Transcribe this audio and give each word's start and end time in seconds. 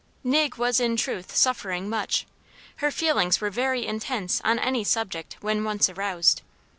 Nig 0.23 0.55
was 0.57 0.79
in 0.79 0.95
truth 0.97 1.35
suffering 1.35 1.87
much; 1.87 2.25
her 2.77 2.89
feelings 2.89 3.39
were 3.39 3.51
very 3.51 3.85
intense 3.85 4.41
on 4.43 4.57
any 4.57 4.83
subject, 4.83 5.37
when 5.41 5.63
once 5.63 5.89
aroused. 5.91 6.41